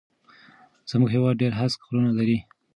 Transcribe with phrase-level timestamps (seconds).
[0.89, 2.37] زموږ هيواد ډېر هسک غرونه لري